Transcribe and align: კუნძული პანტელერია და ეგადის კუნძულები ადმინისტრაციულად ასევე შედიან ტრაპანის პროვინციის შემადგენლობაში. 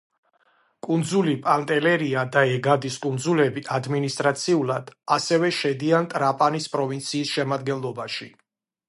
კუნძული 0.85 1.33
პანტელერია 1.41 2.23
და 2.35 2.41
ეგადის 2.53 2.97
კუნძულები 3.03 3.63
ადმინისტრაციულად 3.75 4.89
ასევე 5.19 5.53
შედიან 5.59 6.09
ტრაპანის 6.15 6.67
პროვინციის 6.77 7.37
შემადგენლობაში. 7.39 8.29